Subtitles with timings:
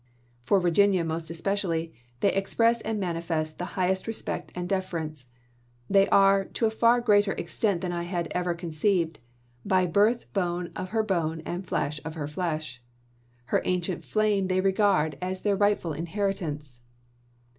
[0.45, 4.67] For Virginia, jjjggj most especially, they express and manifest the high ^^f1" est respect and
[4.67, 5.27] deference.
[5.91, 9.19] They are, to a far greater Snai extent than I had ever conceived,
[9.63, 12.81] by birth bone of amdent°sU her bone and flesh of her flesh.
[13.45, 14.49] Her ancient fame sfonfisei.
[14.49, 16.79] they regard as their rightful inheritance."